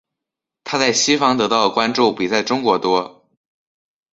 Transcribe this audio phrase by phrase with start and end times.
[0.63, 3.29] 她在西方得到的关注比在中国多。